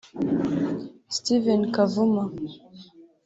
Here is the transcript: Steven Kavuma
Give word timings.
Steven 1.15 1.61
Kavuma 1.75 2.23